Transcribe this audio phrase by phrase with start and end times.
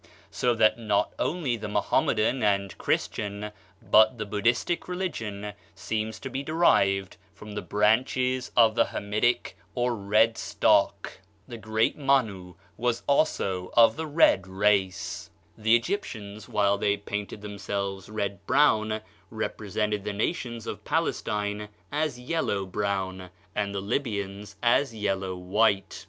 [0.31, 3.51] So that not only the Mohammedan and Christian
[3.87, 10.39] but the Buddhistic religion seem to be derived from branches of the Hamitic or red
[10.39, 11.19] stock.
[11.47, 15.29] The great Mann was also of the red race.
[15.55, 16.47] THE RACES OF MEN ACCORDING TO THE EGYPTIANS.
[16.47, 22.65] The Egyptians, while they painted themselves red brown, represented the nations of Palestine as yellow
[22.65, 25.99] brown, and the Libyans yellow white.